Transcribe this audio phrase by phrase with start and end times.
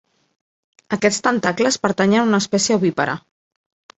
[0.97, 3.17] Aquests tentacles pertanyen a una espècie ovípara.